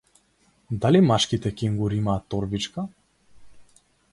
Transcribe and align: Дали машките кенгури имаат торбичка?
Дали 0.85 1.01
машките 1.09 1.51
кенгури 1.61 1.97
имаат 2.01 2.27
торбичка? 2.35 2.87